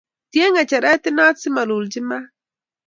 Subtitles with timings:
[0.31, 2.27] Tie ngecheret inat simalulchi mat